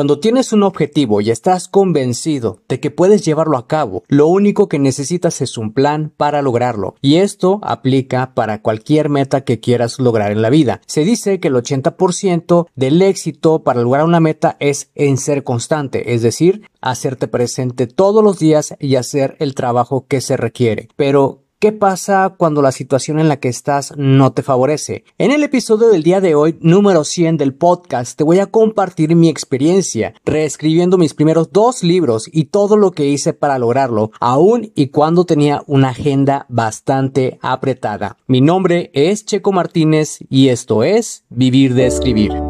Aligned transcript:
Cuando 0.00 0.18
tienes 0.18 0.54
un 0.54 0.62
objetivo 0.62 1.20
y 1.20 1.30
estás 1.30 1.68
convencido 1.68 2.62
de 2.70 2.80
que 2.80 2.90
puedes 2.90 3.22
llevarlo 3.22 3.58
a 3.58 3.66
cabo, 3.66 4.02
lo 4.08 4.28
único 4.28 4.66
que 4.66 4.78
necesitas 4.78 5.42
es 5.42 5.58
un 5.58 5.74
plan 5.74 6.10
para 6.16 6.40
lograrlo. 6.40 6.94
Y 7.02 7.16
esto 7.16 7.60
aplica 7.62 8.32
para 8.32 8.62
cualquier 8.62 9.10
meta 9.10 9.42
que 9.42 9.60
quieras 9.60 9.98
lograr 9.98 10.32
en 10.32 10.40
la 10.40 10.48
vida. 10.48 10.80
Se 10.86 11.04
dice 11.04 11.38
que 11.38 11.48
el 11.48 11.54
80% 11.54 12.68
del 12.74 13.02
éxito 13.02 13.62
para 13.62 13.82
lograr 13.82 14.06
una 14.06 14.20
meta 14.20 14.56
es 14.58 14.90
en 14.94 15.18
ser 15.18 15.44
constante, 15.44 16.14
es 16.14 16.22
decir, 16.22 16.62
hacerte 16.80 17.28
presente 17.28 17.86
todos 17.86 18.24
los 18.24 18.38
días 18.38 18.74
y 18.80 18.96
hacer 18.96 19.36
el 19.38 19.54
trabajo 19.54 20.06
que 20.08 20.22
se 20.22 20.38
requiere. 20.38 20.88
Pero, 20.96 21.42
¿Qué 21.60 21.72
pasa 21.72 22.36
cuando 22.38 22.62
la 22.62 22.72
situación 22.72 23.18
en 23.18 23.28
la 23.28 23.38
que 23.38 23.48
estás 23.48 23.92
no 23.98 24.32
te 24.32 24.42
favorece? 24.42 25.04
En 25.18 25.30
el 25.30 25.42
episodio 25.42 25.90
del 25.90 26.02
día 26.02 26.22
de 26.22 26.34
hoy, 26.34 26.56
número 26.62 27.04
100 27.04 27.36
del 27.36 27.52
podcast, 27.52 28.16
te 28.16 28.24
voy 28.24 28.38
a 28.38 28.46
compartir 28.46 29.14
mi 29.14 29.28
experiencia 29.28 30.14
reescribiendo 30.24 30.96
mis 30.96 31.12
primeros 31.12 31.52
dos 31.52 31.82
libros 31.82 32.30
y 32.32 32.46
todo 32.46 32.78
lo 32.78 32.92
que 32.92 33.04
hice 33.04 33.34
para 33.34 33.58
lograrlo, 33.58 34.10
aún 34.20 34.72
y 34.74 34.86
cuando 34.86 35.26
tenía 35.26 35.62
una 35.66 35.90
agenda 35.90 36.46
bastante 36.48 37.38
apretada. 37.42 38.16
Mi 38.26 38.40
nombre 38.40 38.90
es 38.94 39.26
Checo 39.26 39.52
Martínez 39.52 40.20
y 40.30 40.48
esto 40.48 40.82
es 40.82 41.24
Vivir 41.28 41.74
de 41.74 41.88
Escribir. 41.88 42.49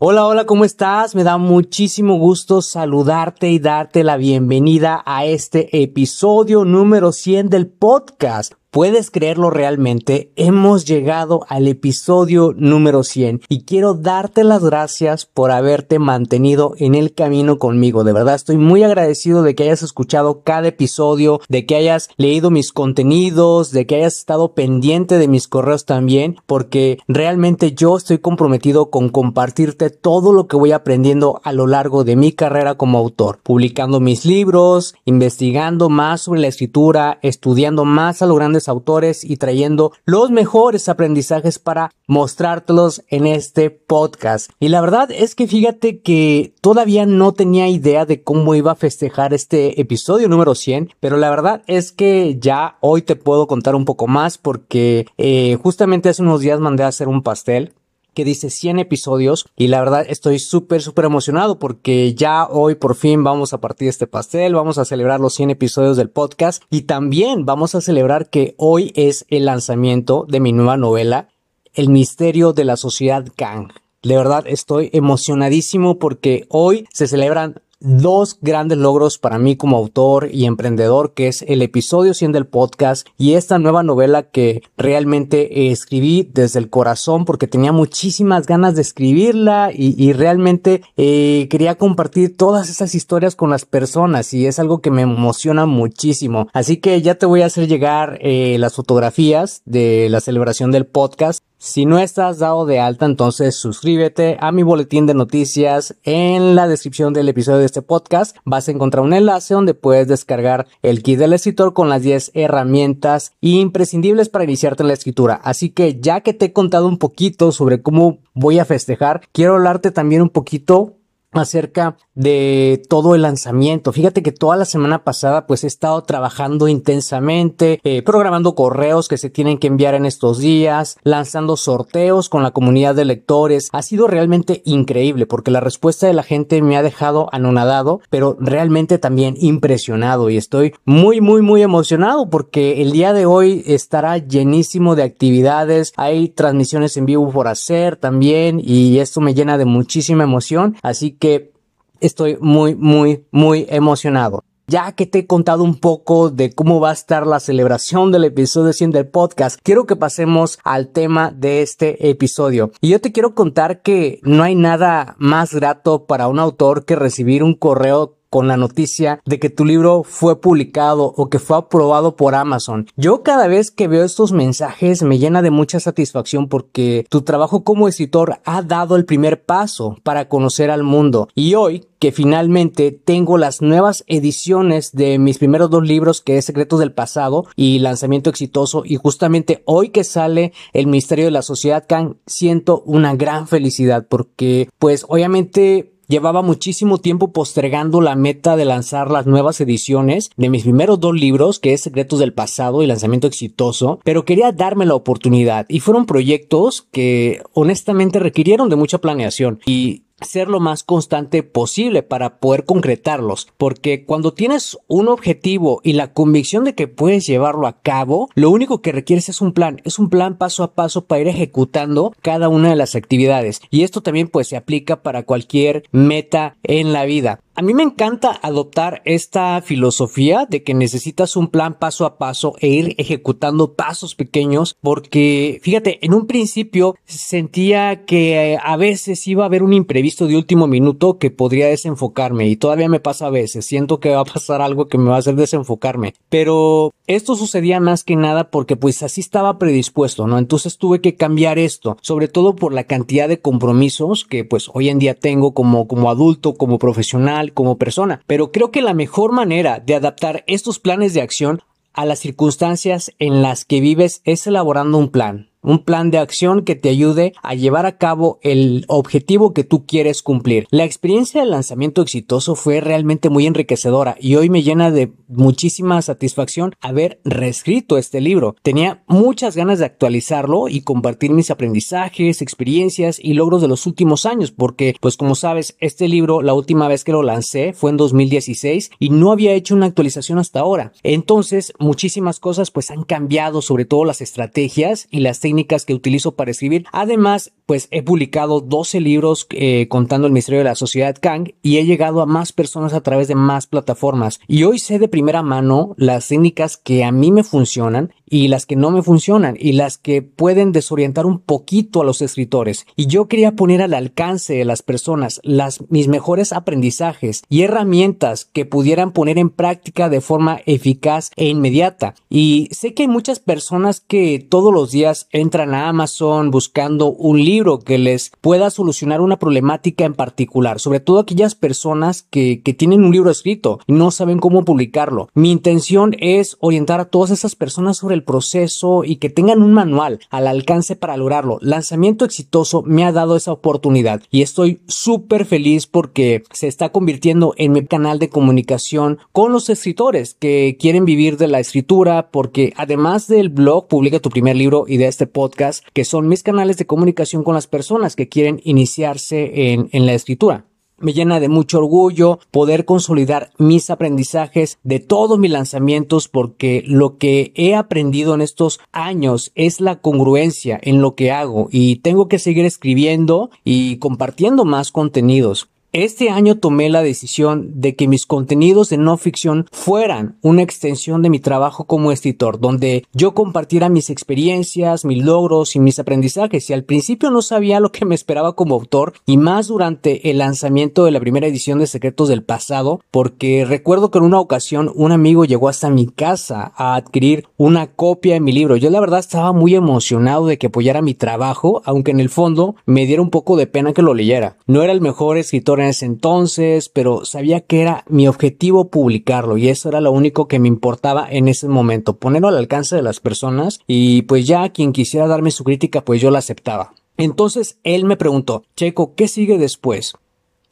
Hola, 0.00 0.26
hola, 0.26 0.44
¿cómo 0.44 0.64
estás? 0.64 1.14
Me 1.14 1.22
da 1.22 1.38
muchísimo 1.38 2.18
gusto 2.18 2.62
saludarte 2.62 3.50
y 3.50 3.60
darte 3.60 4.02
la 4.02 4.16
bienvenida 4.16 5.00
a 5.06 5.24
este 5.24 5.82
episodio 5.82 6.64
número 6.64 7.12
100 7.12 7.48
del 7.48 7.68
podcast. 7.68 8.54
¿Puedes 8.74 9.12
creerlo 9.12 9.50
realmente? 9.50 10.32
Hemos 10.34 10.84
llegado 10.84 11.46
al 11.48 11.68
episodio 11.68 12.52
número 12.56 13.04
100 13.04 13.42
y 13.48 13.62
quiero 13.62 13.94
darte 13.94 14.42
las 14.42 14.64
gracias 14.64 15.26
por 15.26 15.52
haberte 15.52 16.00
mantenido 16.00 16.74
en 16.78 16.96
el 16.96 17.14
camino 17.14 17.60
conmigo. 17.60 18.02
De 18.02 18.12
verdad 18.12 18.34
estoy 18.34 18.56
muy 18.56 18.82
agradecido 18.82 19.44
de 19.44 19.54
que 19.54 19.62
hayas 19.62 19.84
escuchado 19.84 20.42
cada 20.42 20.66
episodio, 20.66 21.40
de 21.48 21.66
que 21.66 21.76
hayas 21.76 22.08
leído 22.16 22.50
mis 22.50 22.72
contenidos, 22.72 23.70
de 23.70 23.86
que 23.86 23.94
hayas 23.94 24.18
estado 24.18 24.54
pendiente 24.54 25.18
de 25.18 25.28
mis 25.28 25.46
correos 25.46 25.84
también, 25.84 26.38
porque 26.44 26.98
realmente 27.06 27.74
yo 27.74 27.96
estoy 27.96 28.18
comprometido 28.18 28.90
con 28.90 29.08
compartirte 29.08 29.90
todo 29.90 30.32
lo 30.32 30.48
que 30.48 30.56
voy 30.56 30.72
aprendiendo 30.72 31.40
a 31.44 31.52
lo 31.52 31.68
largo 31.68 32.02
de 32.02 32.16
mi 32.16 32.32
carrera 32.32 32.74
como 32.74 32.98
autor, 32.98 33.38
publicando 33.40 34.00
mis 34.00 34.26
libros, 34.26 34.96
investigando 35.04 35.90
más 35.90 36.22
sobre 36.22 36.40
la 36.40 36.48
escritura, 36.48 37.20
estudiando 37.22 37.84
más 37.84 38.20
a 38.20 38.26
lo 38.26 38.34
autores 38.68 39.24
y 39.24 39.36
trayendo 39.36 39.92
los 40.04 40.30
mejores 40.30 40.88
aprendizajes 40.88 41.58
para 41.58 41.90
mostrártelos 42.06 43.02
en 43.08 43.26
este 43.26 43.70
podcast. 43.70 44.50
Y 44.60 44.68
la 44.68 44.80
verdad 44.80 45.10
es 45.10 45.34
que 45.34 45.46
fíjate 45.46 46.00
que 46.00 46.54
todavía 46.60 47.06
no 47.06 47.32
tenía 47.32 47.68
idea 47.68 48.06
de 48.06 48.22
cómo 48.22 48.54
iba 48.54 48.72
a 48.72 48.76
festejar 48.76 49.34
este 49.34 49.80
episodio 49.80 50.28
número 50.28 50.54
100, 50.54 50.94
pero 51.00 51.16
la 51.16 51.30
verdad 51.30 51.62
es 51.66 51.92
que 51.92 52.38
ya 52.38 52.78
hoy 52.80 53.02
te 53.02 53.16
puedo 53.16 53.46
contar 53.46 53.74
un 53.74 53.84
poco 53.84 54.06
más 54.06 54.38
porque 54.38 55.06
eh, 55.18 55.58
justamente 55.62 56.08
hace 56.08 56.22
unos 56.22 56.40
días 56.40 56.60
mandé 56.60 56.84
a 56.84 56.88
hacer 56.88 57.08
un 57.08 57.22
pastel 57.22 57.72
que 58.14 58.24
dice 58.24 58.50
100 58.50 58.78
episodios 58.78 59.46
y 59.56 59.68
la 59.68 59.80
verdad 59.80 60.06
estoy 60.08 60.38
súper 60.38 60.80
súper 60.80 61.04
emocionado 61.04 61.58
porque 61.58 62.14
ya 62.14 62.46
hoy 62.46 62.76
por 62.76 62.94
fin 62.94 63.24
vamos 63.24 63.52
a 63.52 63.58
partir 63.58 63.88
este 63.88 64.06
pastel, 64.06 64.54
vamos 64.54 64.78
a 64.78 64.84
celebrar 64.84 65.20
los 65.20 65.34
100 65.34 65.50
episodios 65.50 65.96
del 65.96 66.10
podcast 66.10 66.62
y 66.70 66.82
también 66.82 67.44
vamos 67.44 67.74
a 67.74 67.80
celebrar 67.80 68.30
que 68.30 68.54
hoy 68.56 68.92
es 68.94 69.26
el 69.28 69.44
lanzamiento 69.44 70.26
de 70.28 70.40
mi 70.40 70.52
nueva 70.52 70.76
novela 70.76 71.28
El 71.74 71.90
misterio 71.90 72.52
de 72.52 72.64
la 72.64 72.76
sociedad 72.76 73.26
Kang. 73.36 73.72
De 74.02 74.16
verdad 74.16 74.44
estoy 74.46 74.90
emocionadísimo 74.92 75.98
porque 75.98 76.46
hoy 76.50 76.86
se 76.92 77.08
celebran 77.08 77.62
dos 77.84 78.38
grandes 78.40 78.78
logros 78.78 79.18
para 79.18 79.38
mí 79.38 79.56
como 79.56 79.76
autor 79.76 80.28
y 80.32 80.46
emprendedor, 80.46 81.12
que 81.12 81.28
es 81.28 81.42
el 81.42 81.62
episodio 81.62 82.14
100 82.14 82.32
del 82.32 82.46
podcast 82.46 83.06
y 83.18 83.34
esta 83.34 83.58
nueva 83.58 83.82
novela 83.82 84.22
que 84.22 84.62
realmente 84.76 85.70
escribí 85.70 86.28
desde 86.32 86.58
el 86.58 86.70
corazón 86.70 87.24
porque 87.24 87.46
tenía 87.46 87.72
muchísimas 87.72 88.46
ganas 88.46 88.74
de 88.74 88.82
escribirla 88.82 89.70
y, 89.72 90.12
realmente 90.14 90.82
eh, 90.96 91.48
quería 91.50 91.74
compartir 91.74 92.36
todas 92.36 92.70
esas 92.70 92.94
historias 92.94 93.36
con 93.36 93.50
las 93.50 93.64
personas 93.64 94.32
y 94.32 94.46
es 94.46 94.58
algo 94.58 94.80
que 94.80 94.90
me 94.90 95.02
emociona 95.02 95.66
muchísimo. 95.66 96.48
Así 96.52 96.78
que 96.78 97.02
ya 97.02 97.16
te 97.16 97.26
voy 97.26 97.42
a 97.42 97.46
hacer 97.46 97.68
llegar 97.68 98.18
eh, 98.20 98.56
las 98.58 98.74
fotografías 98.74 99.62
de 99.64 100.08
la 100.08 100.20
celebración 100.20 100.70
del 100.70 100.86
podcast 100.86 101.42
si 101.58 101.86
no 101.86 101.98
estás 101.98 102.38
dado 102.38 102.66
de 102.66 102.78
alta, 102.78 103.06
entonces 103.06 103.56
suscríbete 103.56 104.36
a 104.40 104.52
mi 104.52 104.62
boletín 104.62 105.06
de 105.06 105.14
noticias. 105.14 105.96
En 106.02 106.54
la 106.54 106.68
descripción 106.68 107.12
del 107.12 107.28
episodio 107.28 107.58
de 107.58 107.66
este 107.66 107.82
podcast 107.82 108.36
vas 108.44 108.68
a 108.68 108.72
encontrar 108.72 109.04
un 109.04 109.14
enlace 109.14 109.54
donde 109.54 109.74
puedes 109.74 110.06
descargar 110.06 110.66
el 110.82 111.02
kit 111.02 111.18
del 111.18 111.32
escritor 111.32 111.72
con 111.72 111.88
las 111.88 112.02
10 112.02 112.32
herramientas 112.34 113.32
imprescindibles 113.40 114.28
para 114.28 114.44
iniciarte 114.44 114.82
en 114.82 114.88
la 114.88 114.94
escritura. 114.94 115.40
Así 115.42 115.70
que 115.70 116.00
ya 116.00 116.20
que 116.20 116.34
te 116.34 116.46
he 116.46 116.52
contado 116.52 116.86
un 116.86 116.98
poquito 116.98 117.50
sobre 117.50 117.82
cómo 117.82 118.18
voy 118.34 118.58
a 118.58 118.64
festejar, 118.64 119.22
quiero 119.32 119.54
hablarte 119.54 119.90
también 119.90 120.22
un 120.22 120.30
poquito 120.30 120.98
acerca 121.40 121.96
de 122.14 122.82
todo 122.88 123.14
el 123.14 123.22
lanzamiento. 123.22 123.92
Fíjate 123.92 124.22
que 124.22 124.32
toda 124.32 124.56
la 124.56 124.64
semana 124.64 125.04
pasada 125.04 125.46
pues 125.46 125.64
he 125.64 125.66
estado 125.66 126.02
trabajando 126.02 126.68
intensamente, 126.68 127.80
eh, 127.84 128.02
programando 128.02 128.54
correos 128.54 129.08
que 129.08 129.18
se 129.18 129.30
tienen 129.30 129.58
que 129.58 129.66
enviar 129.66 129.94
en 129.94 130.06
estos 130.06 130.38
días, 130.38 130.96
lanzando 131.02 131.56
sorteos 131.56 132.28
con 132.28 132.42
la 132.42 132.52
comunidad 132.52 132.94
de 132.94 133.04
lectores. 133.04 133.68
Ha 133.72 133.82
sido 133.82 134.06
realmente 134.06 134.62
increíble 134.64 135.26
porque 135.26 135.50
la 135.50 135.60
respuesta 135.60 136.06
de 136.06 136.14
la 136.14 136.22
gente 136.22 136.62
me 136.62 136.76
ha 136.76 136.82
dejado 136.82 137.28
anonadado, 137.32 138.00
pero 138.10 138.36
realmente 138.38 138.98
también 138.98 139.34
impresionado 139.38 140.30
y 140.30 140.36
estoy 140.36 140.74
muy 140.84 141.20
muy 141.20 141.42
muy 141.42 141.62
emocionado 141.62 142.30
porque 142.30 142.82
el 142.82 142.92
día 142.92 143.12
de 143.12 143.26
hoy 143.26 143.62
estará 143.66 144.18
llenísimo 144.18 144.94
de 144.94 145.02
actividades, 145.02 145.92
hay 145.96 146.28
transmisiones 146.28 146.96
en 146.96 147.06
vivo 147.06 147.30
por 147.30 147.48
hacer 147.48 147.96
también 147.96 148.60
y 148.62 148.98
esto 148.98 149.20
me 149.20 149.34
llena 149.34 149.58
de 149.58 149.64
muchísima 149.64 150.24
emoción, 150.24 150.76
así 150.82 151.12
que 151.12 151.53
estoy 152.00 152.36
muy, 152.40 152.74
muy, 152.74 153.24
muy 153.30 153.66
emocionado. 153.68 154.44
Ya 154.66 154.92
que 154.92 155.04
te 155.04 155.18
he 155.20 155.26
contado 155.26 155.62
un 155.62 155.78
poco 155.78 156.30
de 156.30 156.54
cómo 156.54 156.80
va 156.80 156.88
a 156.88 156.94
estar 156.94 157.26
la 157.26 157.38
celebración 157.38 158.10
del 158.12 158.24
episodio 158.24 158.72
100 158.72 158.92
del 158.92 159.06
podcast, 159.06 159.60
quiero 159.62 159.84
que 159.84 159.94
pasemos 159.94 160.58
al 160.64 160.88
tema 160.88 161.30
de 161.30 161.60
este 161.60 162.08
episodio. 162.08 162.72
Y 162.80 162.88
yo 162.88 163.00
te 163.00 163.12
quiero 163.12 163.34
contar 163.34 163.82
que 163.82 164.20
no 164.22 164.42
hay 164.42 164.54
nada 164.54 165.16
más 165.18 165.52
grato 165.52 166.06
para 166.06 166.28
un 166.28 166.38
autor 166.38 166.86
que 166.86 166.96
recibir 166.96 167.42
un 167.42 167.54
correo 167.54 168.16
con 168.34 168.48
la 168.48 168.56
noticia 168.56 169.20
de 169.24 169.38
que 169.38 169.48
tu 169.48 169.64
libro 169.64 170.02
fue 170.02 170.40
publicado 170.40 171.04
o 171.16 171.30
que 171.30 171.38
fue 171.38 171.56
aprobado 171.56 172.16
por 172.16 172.34
Amazon. 172.34 172.88
Yo 172.96 173.22
cada 173.22 173.46
vez 173.46 173.70
que 173.70 173.86
veo 173.86 174.02
estos 174.02 174.32
mensajes 174.32 175.04
me 175.04 175.20
llena 175.20 175.40
de 175.40 175.52
mucha 175.52 175.78
satisfacción 175.78 176.48
porque 176.48 177.06
tu 177.08 177.22
trabajo 177.22 177.62
como 177.62 177.86
escritor 177.86 178.40
ha 178.44 178.62
dado 178.62 178.96
el 178.96 179.04
primer 179.04 179.44
paso 179.44 179.98
para 180.02 180.28
conocer 180.28 180.72
al 180.72 180.82
mundo. 180.82 181.28
Y 181.36 181.54
hoy 181.54 181.86
que 182.00 182.10
finalmente 182.10 182.90
tengo 182.90 183.38
las 183.38 183.62
nuevas 183.62 184.04
ediciones 184.08 184.90
de 184.92 185.18
mis 185.18 185.38
primeros 185.38 185.70
dos 185.70 185.86
libros 185.86 186.20
que 186.20 186.36
es 186.36 186.44
Secretos 186.44 186.80
del 186.80 186.92
Pasado 186.92 187.46
y 187.56 187.78
Lanzamiento 187.78 188.28
Exitoso 188.28 188.82
y 188.84 188.96
justamente 188.96 189.62
hoy 189.64 189.90
que 189.90 190.04
sale 190.04 190.52
El 190.72 190.88
Misterio 190.88 191.24
de 191.26 191.30
la 191.30 191.40
Sociedad 191.40 191.86
siento 192.26 192.82
una 192.84 193.14
gran 193.14 193.48
felicidad 193.48 194.06
porque 194.06 194.68
pues 194.78 195.06
obviamente 195.08 195.93
llevaba 196.08 196.42
muchísimo 196.42 196.98
tiempo 196.98 197.32
postergando 197.32 198.00
la 198.00 198.14
meta 198.14 198.56
de 198.56 198.64
lanzar 198.64 199.10
las 199.10 199.26
nuevas 199.26 199.60
ediciones 199.60 200.30
de 200.36 200.48
mis 200.48 200.62
primeros 200.62 201.00
dos 201.00 201.14
libros, 201.14 201.58
que 201.58 201.72
es 201.72 201.82
Secretos 201.82 202.18
del 202.18 202.32
Pasado 202.32 202.82
y 202.82 202.86
Lanzamiento 202.86 203.26
Exitoso, 203.26 204.00
pero 204.04 204.24
quería 204.24 204.52
darme 204.52 204.86
la 204.86 204.94
oportunidad 204.94 205.66
y 205.68 205.80
fueron 205.80 206.06
proyectos 206.06 206.86
que 206.92 207.42
honestamente 207.52 208.18
requirieron 208.18 208.68
de 208.68 208.76
mucha 208.76 208.98
planeación. 208.98 209.60
Y 209.66 210.02
ser 210.24 210.48
lo 210.48 210.60
más 210.60 210.82
constante 210.82 211.42
posible 211.42 212.02
para 212.02 212.38
poder 212.38 212.64
concretarlos, 212.64 213.48
porque 213.56 214.04
cuando 214.04 214.34
tienes 214.34 214.78
un 214.88 215.08
objetivo 215.08 215.80
y 215.82 215.94
la 215.94 216.12
convicción 216.12 216.64
de 216.64 216.74
que 216.74 216.88
puedes 216.88 217.26
llevarlo 217.26 217.66
a 217.66 217.80
cabo, 217.80 218.28
lo 218.34 218.50
único 218.50 218.82
que 218.82 218.92
requieres 218.92 219.28
es 219.28 219.40
un 219.40 219.52
plan, 219.52 219.80
es 219.84 219.98
un 219.98 220.10
plan 220.10 220.36
paso 220.36 220.62
a 220.62 220.74
paso 220.74 221.06
para 221.06 221.20
ir 221.20 221.28
ejecutando 221.28 222.12
cada 222.22 222.48
una 222.48 222.70
de 222.70 222.76
las 222.76 222.94
actividades. 222.94 223.60
Y 223.70 223.82
esto 223.82 224.00
también 224.00 224.28
pues 224.28 224.48
se 224.48 224.56
aplica 224.56 225.02
para 225.02 225.24
cualquier 225.24 225.84
meta 225.92 226.56
en 226.62 226.92
la 226.92 227.04
vida. 227.04 227.40
A 227.56 227.62
mí 227.62 227.72
me 227.72 227.84
encanta 227.84 228.40
adoptar 228.42 229.00
esta 229.04 229.62
filosofía 229.62 230.44
de 230.50 230.64
que 230.64 230.74
necesitas 230.74 231.36
un 231.36 231.46
plan 231.46 231.78
paso 231.78 232.04
a 232.04 232.18
paso 232.18 232.56
e 232.58 232.66
ir 232.66 232.94
ejecutando 232.98 233.74
pasos 233.74 234.16
pequeños 234.16 234.76
porque 234.80 235.60
fíjate, 235.62 236.04
en 236.04 236.14
un 236.14 236.26
principio 236.26 236.96
sentía 237.04 238.06
que 238.06 238.58
a 238.60 238.76
veces 238.76 239.24
iba 239.28 239.44
a 239.44 239.46
haber 239.46 239.62
un 239.62 239.72
imprevisto 239.72 240.26
de 240.26 240.36
último 240.36 240.66
minuto 240.66 241.18
que 241.18 241.30
podría 241.30 241.68
desenfocarme 241.68 242.48
y 242.48 242.56
todavía 242.56 242.88
me 242.88 242.98
pasa 242.98 243.28
a 243.28 243.30
veces, 243.30 243.64
siento 243.64 244.00
que 244.00 244.10
va 244.10 244.22
a 244.22 244.24
pasar 244.24 244.60
algo 244.60 244.88
que 244.88 244.98
me 244.98 245.10
va 245.10 245.16
a 245.16 245.20
hacer 245.20 245.36
desenfocarme, 245.36 246.14
pero 246.28 246.92
esto 247.06 247.36
sucedía 247.36 247.78
más 247.78 248.02
que 248.02 248.16
nada 248.16 248.50
porque 248.50 248.74
pues 248.74 249.04
así 249.04 249.20
estaba 249.20 249.58
predispuesto, 249.58 250.26
¿no? 250.26 250.38
Entonces 250.38 250.76
tuve 250.76 251.00
que 251.00 251.14
cambiar 251.14 251.60
esto, 251.60 251.98
sobre 252.00 252.26
todo 252.26 252.56
por 252.56 252.72
la 252.72 252.84
cantidad 252.84 253.28
de 253.28 253.40
compromisos 253.40 254.24
que 254.24 254.44
pues 254.44 254.68
hoy 254.74 254.88
en 254.88 254.98
día 254.98 255.14
tengo 255.14 255.54
como 255.54 255.86
como 255.86 256.10
adulto, 256.10 256.54
como 256.54 256.80
profesional, 256.80 257.43
como 257.52 257.78
persona. 257.78 258.22
Pero 258.26 258.52
creo 258.52 258.70
que 258.70 258.82
la 258.82 258.94
mejor 258.94 259.32
manera 259.32 259.80
de 259.80 259.94
adaptar 259.94 260.44
estos 260.46 260.78
planes 260.78 261.14
de 261.14 261.22
acción 261.22 261.62
a 261.92 262.04
las 262.04 262.18
circunstancias 262.18 263.12
en 263.18 263.42
las 263.42 263.64
que 263.64 263.80
vives 263.80 264.20
es 264.24 264.46
elaborando 264.46 264.98
un 264.98 265.10
plan 265.10 265.48
un 265.64 265.82
plan 265.82 266.10
de 266.10 266.18
acción 266.18 266.62
que 266.62 266.76
te 266.76 266.90
ayude 266.90 267.32
a 267.42 267.54
llevar 267.54 267.86
a 267.86 267.96
cabo 267.96 268.38
el 268.42 268.84
objetivo 268.86 269.52
que 269.54 269.64
tú 269.64 269.86
quieres 269.86 270.22
cumplir. 270.22 270.66
La 270.70 270.84
experiencia 270.84 271.40
del 271.40 271.50
lanzamiento 271.50 272.02
exitoso 272.02 272.54
fue 272.54 272.80
realmente 272.80 273.30
muy 273.30 273.46
enriquecedora 273.46 274.16
y 274.20 274.36
hoy 274.36 274.50
me 274.50 274.62
llena 274.62 274.90
de 274.90 275.10
muchísima 275.26 276.00
satisfacción 276.02 276.74
haber 276.80 277.20
reescrito 277.24 277.96
este 277.96 278.20
libro. 278.20 278.54
Tenía 278.62 279.02
muchas 279.08 279.56
ganas 279.56 279.78
de 279.78 279.86
actualizarlo 279.86 280.68
y 280.68 280.82
compartir 280.82 281.32
mis 281.32 281.50
aprendizajes, 281.50 282.42
experiencias 282.42 283.18
y 283.18 283.32
logros 283.32 283.62
de 283.62 283.68
los 283.68 283.86
últimos 283.86 284.26
años 284.26 284.50
porque 284.50 284.94
pues 285.00 285.16
como 285.16 285.34
sabes 285.34 285.76
este 285.80 286.08
libro 286.08 286.42
la 286.42 286.52
última 286.52 286.88
vez 286.88 287.04
que 287.04 287.12
lo 287.12 287.22
lancé 287.22 287.72
fue 287.72 287.90
en 287.90 287.96
2016 287.96 288.90
y 288.98 289.08
no 289.08 289.32
había 289.32 289.54
hecho 289.54 289.74
una 289.74 289.86
actualización 289.86 290.38
hasta 290.38 290.60
ahora. 290.60 290.92
Entonces 291.02 291.72
muchísimas 291.78 292.38
cosas 292.38 292.70
pues 292.70 292.90
han 292.90 293.04
cambiado 293.04 293.62
sobre 293.62 293.86
todo 293.86 294.04
las 294.04 294.20
estrategias 294.20 295.08
y 295.10 295.20
las 295.20 295.40
técnicas 295.40 295.53
que 295.84 295.94
utilizo 295.94 296.32
para 296.32 296.50
escribir. 296.50 296.86
Además, 296.92 297.52
pues 297.66 297.88
he 297.90 298.02
publicado 298.02 298.60
12 298.60 299.00
libros 299.00 299.46
eh, 299.50 299.88
contando 299.88 300.26
el 300.26 300.32
misterio 300.32 300.58
de 300.58 300.64
la 300.64 300.74
sociedad 300.74 301.16
Kang 301.20 301.54
y 301.62 301.78
he 301.78 301.86
llegado 301.86 302.20
a 302.20 302.26
más 302.26 302.52
personas 302.52 302.92
a 302.92 303.00
través 303.00 303.28
de 303.28 303.34
más 303.34 303.66
plataformas. 303.66 304.40
Y 304.46 304.64
hoy 304.64 304.78
sé 304.78 304.98
de 304.98 305.08
primera 305.08 305.42
mano 305.42 305.94
las 305.96 306.28
técnicas 306.28 306.76
que 306.76 307.04
a 307.04 307.12
mí 307.12 307.32
me 307.32 307.42
funcionan 307.42 308.12
y 308.26 308.48
las 308.48 308.66
que 308.66 308.76
no 308.76 308.90
me 308.90 309.02
funcionan 309.02 309.56
y 309.58 309.72
las 309.72 309.98
que 309.98 310.22
pueden 310.22 310.72
desorientar 310.72 311.26
un 311.26 311.38
poquito 311.38 312.00
a 312.00 312.04
los 312.04 312.20
escritores. 312.20 312.86
Y 312.96 313.06
yo 313.06 313.28
quería 313.28 313.52
poner 313.52 313.82
al 313.82 313.94
alcance 313.94 314.54
de 314.54 314.64
las 314.64 314.82
personas 314.82 315.40
las, 315.44 315.84
mis 315.88 316.08
mejores 316.08 316.52
aprendizajes 316.52 317.44
y 317.48 317.62
herramientas 317.62 318.44
que 318.44 318.66
pudieran 318.66 319.12
poner 319.12 319.38
en 319.38 319.50
práctica 319.50 320.08
de 320.08 320.20
forma 320.20 320.60
eficaz 320.66 321.30
e 321.36 321.46
inmediata. 321.46 322.14
Y 322.28 322.68
sé 322.72 322.94
que 322.94 323.04
hay 323.04 323.08
muchas 323.08 323.38
personas 323.38 324.00
que 324.00 324.38
todos 324.40 324.72
los 324.72 324.90
días 324.90 325.28
entran 325.44 325.74
a 325.74 325.88
Amazon 325.88 326.50
buscando 326.50 327.12
un 327.12 327.42
libro 327.42 327.78
que 327.78 327.98
les 327.98 328.32
pueda 328.40 328.70
solucionar 328.70 329.20
una 329.20 329.38
problemática 329.38 330.04
en 330.04 330.14
particular, 330.14 330.80
sobre 330.80 331.00
todo 331.00 331.18
aquellas 331.18 331.54
personas 331.54 332.22
que, 332.22 332.62
que 332.62 332.74
tienen 332.74 333.04
un 333.04 333.12
libro 333.12 333.30
escrito 333.30 333.78
y 333.86 333.92
no 333.92 334.10
saben 334.10 334.38
cómo 334.38 334.64
publicarlo. 334.64 335.28
Mi 335.34 335.50
intención 335.50 336.16
es 336.18 336.56
orientar 336.60 337.00
a 337.00 337.04
todas 337.04 337.30
esas 337.30 337.54
personas 337.54 337.98
sobre 337.98 338.14
el 338.14 338.24
proceso 338.24 339.04
y 339.04 339.16
que 339.16 339.30
tengan 339.30 339.62
un 339.62 339.74
manual 339.74 340.20
al 340.30 340.46
alcance 340.46 340.96
para 340.96 341.16
lograrlo. 341.16 341.58
Lanzamiento 341.60 342.24
exitoso 342.24 342.82
me 342.82 343.04
ha 343.04 343.12
dado 343.12 343.36
esa 343.36 343.52
oportunidad 343.52 344.22
y 344.30 344.42
estoy 344.42 344.80
súper 344.86 345.44
feliz 345.44 345.86
porque 345.86 346.42
se 346.52 346.68
está 346.68 346.90
convirtiendo 346.90 347.54
en 347.56 347.72
mi 347.72 347.84
canal 347.84 348.18
de 348.18 348.30
comunicación 348.30 349.18
con 349.32 349.52
los 349.52 349.68
escritores 349.68 350.34
que 350.34 350.76
quieren 350.80 351.04
vivir 351.04 351.36
de 351.36 351.48
la 351.48 351.60
escritura 351.60 352.30
porque 352.30 352.72
además 352.76 353.28
del 353.28 353.50
blog 353.50 353.88
publica 353.88 354.20
tu 354.20 354.30
primer 354.30 354.56
libro 354.56 354.84
y 354.88 354.96
de 354.96 355.06
este 355.06 355.26
podcast 355.34 355.84
que 355.92 356.06
son 356.06 356.28
mis 356.28 356.42
canales 356.42 356.78
de 356.78 356.86
comunicación 356.86 357.44
con 357.44 357.54
las 357.54 357.66
personas 357.66 358.16
que 358.16 358.30
quieren 358.30 358.62
iniciarse 358.64 359.72
en, 359.72 359.90
en 359.92 360.06
la 360.06 360.14
escritura. 360.14 360.64
Me 360.98 361.12
llena 361.12 361.40
de 361.40 361.48
mucho 361.48 361.78
orgullo 361.78 362.38
poder 362.52 362.84
consolidar 362.84 363.50
mis 363.58 363.90
aprendizajes 363.90 364.78
de 364.84 365.00
todos 365.00 365.38
mis 365.38 365.50
lanzamientos 365.50 366.28
porque 366.28 366.84
lo 366.86 367.18
que 367.18 367.52
he 367.56 367.74
aprendido 367.74 368.34
en 368.34 368.40
estos 368.40 368.78
años 368.92 369.50
es 369.56 369.80
la 369.80 370.00
congruencia 370.00 370.78
en 370.80 371.02
lo 371.02 371.16
que 371.16 371.32
hago 371.32 371.68
y 371.70 371.96
tengo 371.96 372.28
que 372.28 372.38
seguir 372.38 372.64
escribiendo 372.64 373.50
y 373.64 373.98
compartiendo 373.98 374.64
más 374.64 374.92
contenidos. 374.92 375.68
Este 375.96 376.28
año 376.28 376.58
tomé 376.58 376.90
la 376.90 377.04
decisión 377.04 377.80
de 377.80 377.94
que 377.94 378.08
mis 378.08 378.26
contenidos 378.26 378.88
de 378.88 378.96
no 378.96 379.16
ficción 379.16 379.68
fueran 379.70 380.38
una 380.42 380.60
extensión 380.60 381.22
de 381.22 381.30
mi 381.30 381.38
trabajo 381.38 381.84
como 381.84 382.10
escritor, 382.10 382.58
donde 382.58 383.06
yo 383.12 383.32
compartiera 383.32 383.88
mis 383.88 384.10
experiencias, 384.10 385.04
mis 385.04 385.24
logros 385.24 385.76
y 385.76 385.78
mis 385.78 386.00
aprendizajes. 386.00 386.68
Y 386.68 386.72
al 386.72 386.82
principio 386.82 387.30
no 387.30 387.42
sabía 387.42 387.78
lo 387.78 387.92
que 387.92 388.06
me 388.06 388.16
esperaba 388.16 388.56
como 388.56 388.74
autor, 388.74 389.12
y 389.24 389.36
más 389.36 389.68
durante 389.68 390.28
el 390.32 390.38
lanzamiento 390.38 391.04
de 391.04 391.12
la 391.12 391.20
primera 391.20 391.46
edición 391.46 391.78
de 391.78 391.86
Secretos 391.86 392.28
del 392.28 392.42
Pasado, 392.42 393.00
porque 393.12 393.64
recuerdo 393.64 394.10
que 394.10 394.18
en 394.18 394.24
una 394.24 394.40
ocasión 394.40 394.90
un 394.96 395.12
amigo 395.12 395.44
llegó 395.44 395.68
hasta 395.68 395.90
mi 395.90 396.08
casa 396.08 396.72
a 396.74 396.96
adquirir 396.96 397.46
una 397.56 397.86
copia 397.86 398.34
de 398.34 398.40
mi 398.40 398.50
libro. 398.50 398.74
Yo 398.74 398.90
la 398.90 398.98
verdad 398.98 399.20
estaba 399.20 399.52
muy 399.52 399.76
emocionado 399.76 400.46
de 400.46 400.58
que 400.58 400.66
apoyara 400.66 401.02
mi 401.02 401.14
trabajo, 401.14 401.82
aunque 401.84 402.10
en 402.10 402.18
el 402.18 402.30
fondo 402.30 402.74
me 402.84 403.06
diera 403.06 403.22
un 403.22 403.30
poco 403.30 403.56
de 403.56 403.68
pena 403.68 403.92
que 403.92 404.02
lo 404.02 404.12
leyera. 404.12 404.56
No 404.66 404.82
era 404.82 404.92
el 404.92 405.00
mejor 405.00 405.38
escritor 405.38 405.83
ese 405.88 406.06
entonces, 406.06 406.88
pero 406.88 407.24
sabía 407.24 407.60
que 407.60 407.80
era 407.80 408.04
mi 408.08 408.28
objetivo 408.28 408.88
publicarlo 408.88 409.56
y 409.56 409.68
eso 409.68 409.88
era 409.88 410.00
lo 410.00 410.12
único 410.12 410.48
que 410.48 410.58
me 410.58 410.68
importaba 410.68 411.26
en 411.30 411.48
ese 411.48 411.68
momento, 411.68 412.16
ponerlo 412.16 412.48
al 412.48 412.56
alcance 412.56 412.96
de 412.96 413.02
las 413.02 413.20
personas 413.20 413.80
y 413.86 414.22
pues 414.22 414.46
ya 414.46 414.68
quien 414.70 414.92
quisiera 414.92 415.26
darme 415.26 415.50
su 415.50 415.64
crítica 415.64 416.04
pues 416.04 416.20
yo 416.20 416.30
la 416.30 416.38
aceptaba. 416.38 416.94
Entonces 417.16 417.78
él 417.84 418.04
me 418.04 418.16
preguntó, 418.16 418.64
Checo, 418.76 419.14
¿qué 419.14 419.28
sigue 419.28 419.58
después? 419.58 420.14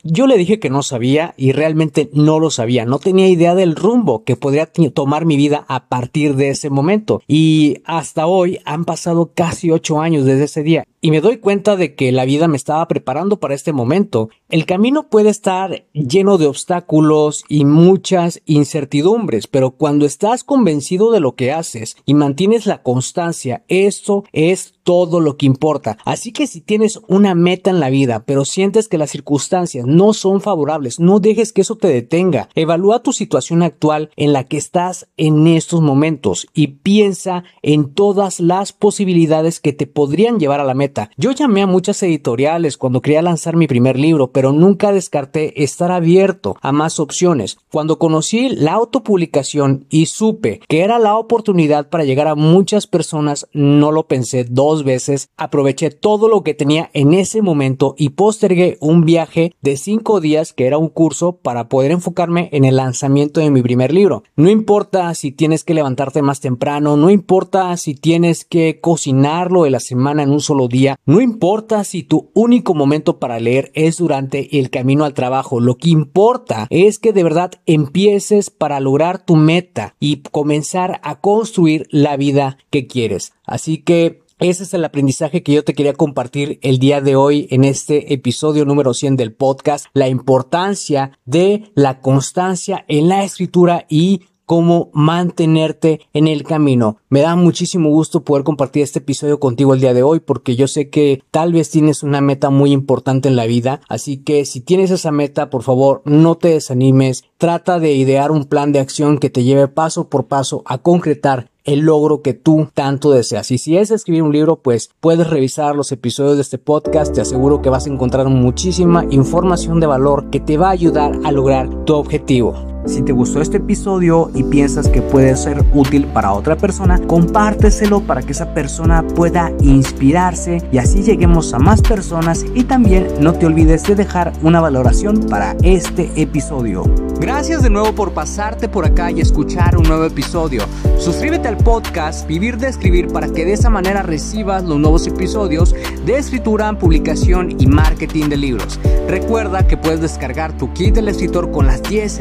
Yo 0.04 0.26
le 0.26 0.36
dije 0.36 0.58
que 0.58 0.68
no 0.68 0.82
sabía 0.82 1.32
y 1.36 1.52
realmente 1.52 2.10
no 2.12 2.40
lo 2.40 2.50
sabía, 2.50 2.84
no 2.84 2.98
tenía 2.98 3.28
idea 3.28 3.54
del 3.54 3.76
rumbo 3.76 4.24
que 4.24 4.34
podría 4.34 4.66
tomar 4.92 5.26
mi 5.26 5.36
vida 5.36 5.64
a 5.68 5.88
partir 5.88 6.34
de 6.34 6.48
ese 6.48 6.70
momento. 6.70 7.22
Y 7.28 7.78
hasta 7.84 8.26
hoy 8.26 8.58
han 8.64 8.84
pasado 8.84 9.30
casi 9.32 9.70
ocho 9.70 10.00
años 10.00 10.24
desde 10.24 10.44
ese 10.44 10.64
día 10.64 10.84
y 11.04 11.10
me 11.10 11.20
doy 11.20 11.38
cuenta 11.38 11.74
de 11.74 11.96
que 11.96 12.12
la 12.12 12.24
vida 12.24 12.46
me 12.46 12.56
estaba 12.56 12.86
preparando 12.86 13.40
para 13.40 13.54
este 13.54 13.72
momento. 13.72 14.30
El 14.48 14.66
camino 14.66 15.08
puede 15.08 15.30
estar 15.30 15.84
lleno 15.92 16.38
de 16.38 16.46
obstáculos 16.46 17.44
y 17.48 17.64
muchas 17.64 18.40
incertidumbres, 18.46 19.48
pero 19.48 19.72
cuando 19.72 20.06
estás 20.06 20.44
convencido 20.44 21.10
de 21.10 21.18
lo 21.18 21.34
que 21.34 21.50
haces 21.50 21.96
y 22.06 22.14
mantienes 22.14 22.66
la 22.66 22.82
constancia, 22.82 23.64
esto 23.66 24.22
es 24.32 24.74
todo 24.84 25.20
lo 25.20 25.36
que 25.36 25.46
importa. 25.46 25.98
Así 26.04 26.32
que 26.32 26.46
si 26.46 26.60
tienes 26.60 27.00
una 27.08 27.34
meta 27.34 27.70
en 27.70 27.80
la 27.80 27.90
vida, 27.90 28.24
pero 28.24 28.44
sientes 28.44 28.88
que 28.88 28.98
las 28.98 29.10
circunstancias 29.10 29.86
no 29.86 30.12
son 30.12 30.40
favorables, 30.40 31.00
no 31.00 31.18
dejes 31.18 31.52
que 31.52 31.62
eso 31.62 31.76
te 31.76 31.88
detenga. 31.88 32.48
Evalúa 32.54 33.02
tu 33.02 33.12
situación 33.12 33.62
actual 33.62 34.10
en 34.16 34.32
la 34.32 34.44
que 34.44 34.56
estás 34.56 35.08
en 35.16 35.46
estos 35.48 35.80
momentos 35.80 36.46
y 36.54 36.68
piensa 36.68 37.44
en 37.62 37.92
todas 37.92 38.38
las 38.38 38.72
posibilidades 38.72 39.58
que 39.58 39.72
te 39.72 39.86
podrían 39.86 40.38
llevar 40.38 40.60
a 40.60 40.64
la 40.64 40.74
meta 40.74 40.91
yo 41.16 41.32
llamé 41.32 41.62
a 41.62 41.66
muchas 41.66 42.02
editoriales 42.02 42.76
cuando 42.76 43.00
quería 43.00 43.22
lanzar 43.22 43.56
mi 43.56 43.66
primer 43.66 43.98
libro, 43.98 44.32
pero 44.32 44.52
nunca 44.52 44.92
descarté 44.92 45.62
estar 45.62 45.90
abierto 45.90 46.56
a 46.60 46.72
más 46.72 47.00
opciones. 47.00 47.58
Cuando 47.70 47.98
conocí 47.98 48.48
la 48.48 48.72
autopublicación 48.72 49.86
y 49.90 50.06
supe 50.06 50.60
que 50.68 50.80
era 50.80 50.98
la 50.98 51.16
oportunidad 51.16 51.88
para 51.88 52.04
llegar 52.04 52.28
a 52.28 52.34
muchas 52.34 52.86
personas, 52.86 53.48
no 53.52 53.92
lo 53.92 54.06
pensé 54.06 54.44
dos 54.44 54.84
veces, 54.84 55.28
aproveché 55.36 55.90
todo 55.90 56.28
lo 56.28 56.42
que 56.42 56.54
tenía 56.54 56.90
en 56.92 57.14
ese 57.14 57.42
momento 57.42 57.94
y 57.96 58.10
postergué 58.10 58.76
un 58.80 59.04
viaje 59.04 59.54
de 59.60 59.76
cinco 59.76 60.20
días 60.20 60.52
que 60.52 60.66
era 60.66 60.78
un 60.78 60.88
curso 60.88 61.36
para 61.36 61.68
poder 61.68 61.90
enfocarme 61.90 62.48
en 62.52 62.64
el 62.64 62.76
lanzamiento 62.76 63.40
de 63.40 63.50
mi 63.50 63.62
primer 63.62 63.92
libro. 63.92 64.22
No 64.36 64.50
importa 64.50 65.14
si 65.14 65.32
tienes 65.32 65.64
que 65.64 65.74
levantarte 65.74 66.22
más 66.22 66.40
temprano, 66.40 66.96
no 66.96 67.10
importa 67.10 67.76
si 67.76 67.94
tienes 67.94 68.44
que 68.44 68.80
cocinarlo 68.80 69.64
de 69.64 69.70
la 69.70 69.80
semana 69.80 70.22
en 70.22 70.30
un 70.30 70.40
solo 70.40 70.68
día, 70.68 70.81
no 71.04 71.20
importa 71.20 71.84
si 71.84 72.02
tu 72.02 72.30
único 72.34 72.74
momento 72.74 73.18
para 73.18 73.40
leer 73.40 73.70
es 73.74 73.98
durante 73.98 74.58
el 74.58 74.70
camino 74.70 75.04
al 75.04 75.14
trabajo, 75.14 75.60
lo 75.60 75.76
que 75.76 75.90
importa 75.90 76.66
es 76.70 76.98
que 76.98 77.12
de 77.12 77.22
verdad 77.22 77.52
empieces 77.66 78.50
para 78.50 78.80
lograr 78.80 79.24
tu 79.24 79.36
meta 79.36 79.94
y 80.00 80.22
comenzar 80.22 81.00
a 81.02 81.20
construir 81.20 81.86
la 81.90 82.16
vida 82.16 82.58
que 82.70 82.86
quieres. 82.86 83.32
Así 83.44 83.78
que 83.78 84.22
ese 84.42 84.64
es 84.64 84.74
el 84.74 84.84
aprendizaje 84.84 85.44
que 85.44 85.52
yo 85.52 85.62
te 85.62 85.72
quería 85.72 85.92
compartir 85.92 86.58
el 86.62 86.78
día 86.80 87.00
de 87.00 87.14
hoy 87.14 87.46
en 87.52 87.62
este 87.62 88.12
episodio 88.12 88.64
número 88.64 88.92
100 88.92 89.16
del 89.16 89.32
podcast, 89.32 89.86
la 89.94 90.08
importancia 90.08 91.16
de 91.24 91.70
la 91.76 92.00
constancia 92.00 92.84
en 92.88 93.08
la 93.08 93.22
escritura 93.22 93.86
y 93.88 94.22
cómo 94.46 94.90
mantenerte 94.92 96.00
en 96.12 96.28
el 96.28 96.42
camino. 96.44 96.98
Me 97.08 97.20
da 97.20 97.36
muchísimo 97.36 97.90
gusto 97.90 98.22
poder 98.22 98.44
compartir 98.44 98.82
este 98.82 98.98
episodio 99.00 99.40
contigo 99.40 99.74
el 99.74 99.80
día 99.80 99.94
de 99.94 100.02
hoy 100.02 100.20
porque 100.20 100.56
yo 100.56 100.68
sé 100.68 100.90
que 100.90 101.22
tal 101.30 101.52
vez 101.52 101.70
tienes 101.70 102.02
una 102.02 102.20
meta 102.20 102.50
muy 102.50 102.72
importante 102.72 103.28
en 103.28 103.36
la 103.36 103.46
vida, 103.46 103.80
así 103.88 104.18
que 104.18 104.44
si 104.44 104.60
tienes 104.60 104.90
esa 104.90 105.10
meta, 105.10 105.50
por 105.50 105.62
favor, 105.62 106.02
no 106.04 106.36
te 106.36 106.48
desanimes, 106.48 107.24
trata 107.38 107.78
de 107.78 107.92
idear 107.92 108.30
un 108.30 108.44
plan 108.44 108.72
de 108.72 108.80
acción 108.80 109.18
que 109.18 109.30
te 109.30 109.44
lleve 109.44 109.68
paso 109.68 110.08
por 110.08 110.26
paso 110.26 110.62
a 110.66 110.78
concretar 110.78 111.50
el 111.64 111.80
logro 111.80 112.22
que 112.22 112.34
tú 112.34 112.68
tanto 112.74 113.10
deseas. 113.12 113.50
Y 113.50 113.58
si 113.58 113.76
es 113.76 113.90
escribir 113.90 114.22
un 114.22 114.32
libro, 114.32 114.56
pues 114.56 114.90
puedes 115.00 115.28
revisar 115.28 115.76
los 115.76 115.92
episodios 115.92 116.36
de 116.36 116.42
este 116.42 116.58
podcast. 116.58 117.14
Te 117.14 117.20
aseguro 117.20 117.62
que 117.62 117.70
vas 117.70 117.86
a 117.86 117.90
encontrar 117.90 118.28
muchísima 118.28 119.04
información 119.10 119.80
de 119.80 119.86
valor 119.86 120.30
que 120.30 120.40
te 120.40 120.56
va 120.56 120.68
a 120.68 120.72
ayudar 120.72 121.18
a 121.24 121.32
lograr 121.32 121.84
tu 121.84 121.94
objetivo. 121.94 122.71
Si 122.84 123.00
te 123.02 123.12
gustó 123.12 123.40
este 123.40 123.58
episodio 123.58 124.30
y 124.34 124.42
piensas 124.42 124.88
que 124.88 125.02
puede 125.02 125.36
ser 125.36 125.64
útil 125.72 126.06
para 126.06 126.32
otra 126.32 126.56
persona, 126.56 127.00
compárteselo 127.06 128.00
para 128.00 128.22
que 128.22 128.32
esa 128.32 128.54
persona 128.54 129.06
pueda 129.06 129.52
inspirarse 129.60 130.62
y 130.72 130.78
así 130.78 131.02
lleguemos 131.02 131.54
a 131.54 131.60
más 131.60 131.80
personas 131.80 132.44
y 132.54 132.64
también 132.64 133.06
no 133.20 133.34
te 133.34 133.46
olvides 133.46 133.84
de 133.84 133.94
dejar 133.94 134.32
una 134.42 134.60
valoración 134.60 135.20
para 135.30 135.56
este 135.62 136.10
episodio. 136.20 136.82
Gracias 137.20 137.62
de 137.62 137.70
nuevo 137.70 137.92
por 137.94 138.12
pasarte 138.12 138.68
por 138.68 138.84
acá 138.84 139.12
y 139.12 139.20
escuchar 139.20 139.76
un 139.76 139.84
nuevo 139.84 140.04
episodio. 140.04 140.64
Suscríbete 140.98 141.46
al 141.46 141.58
podcast 141.58 142.26
Vivir 142.26 142.58
de 142.58 142.66
Escribir 142.66 143.08
para 143.12 143.28
que 143.28 143.44
de 143.44 143.52
esa 143.52 143.70
manera 143.70 144.02
recibas 144.02 144.64
los 144.64 144.78
nuevos 144.78 145.06
episodios 145.06 145.72
de 146.04 146.18
escritura, 146.18 146.76
publicación 146.76 147.54
y 147.60 147.68
marketing 147.68 148.28
de 148.28 148.36
libros. 148.36 148.80
Recuerda 149.06 149.66
que 149.66 149.76
puedes 149.76 150.00
descargar 150.00 150.56
tu 150.56 150.72
kit 150.72 150.94
del 150.94 151.08
escritor 151.08 151.52
con 151.52 151.66
las 151.66 151.82
10 151.82 152.20